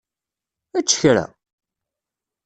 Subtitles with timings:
[0.79, 1.25] Ečč kra!